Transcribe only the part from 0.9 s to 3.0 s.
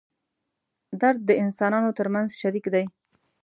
درد د انسانانو تر منځ شریک دی.